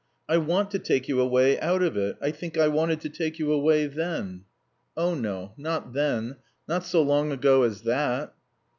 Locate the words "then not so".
5.93-7.03